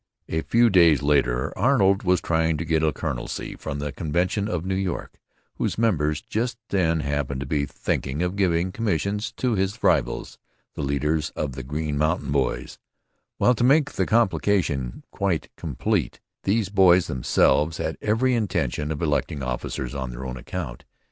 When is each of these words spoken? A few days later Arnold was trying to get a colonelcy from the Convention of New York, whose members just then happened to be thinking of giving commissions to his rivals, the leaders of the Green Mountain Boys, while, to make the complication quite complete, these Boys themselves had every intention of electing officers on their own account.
A 0.27 0.41
few 0.41 0.71
days 0.71 1.03
later 1.03 1.55
Arnold 1.55 2.01
was 2.01 2.21
trying 2.21 2.57
to 2.57 2.65
get 2.65 2.81
a 2.81 2.91
colonelcy 2.91 3.55
from 3.55 3.77
the 3.77 3.91
Convention 3.91 4.47
of 4.47 4.65
New 4.65 4.73
York, 4.73 5.19
whose 5.59 5.77
members 5.77 6.21
just 6.21 6.57
then 6.69 7.01
happened 7.01 7.39
to 7.41 7.45
be 7.45 7.67
thinking 7.67 8.23
of 8.23 8.35
giving 8.35 8.71
commissions 8.71 9.31
to 9.33 9.53
his 9.53 9.83
rivals, 9.83 10.39
the 10.73 10.81
leaders 10.81 11.29
of 11.35 11.51
the 11.51 11.61
Green 11.61 11.99
Mountain 11.99 12.31
Boys, 12.31 12.79
while, 13.37 13.53
to 13.53 13.63
make 13.63 13.91
the 13.91 14.07
complication 14.07 15.03
quite 15.11 15.55
complete, 15.55 16.19
these 16.45 16.69
Boys 16.69 17.05
themselves 17.05 17.77
had 17.77 17.95
every 18.01 18.33
intention 18.33 18.91
of 18.91 19.03
electing 19.03 19.43
officers 19.43 19.93
on 19.93 20.09
their 20.09 20.25
own 20.25 20.35
account. 20.35 20.83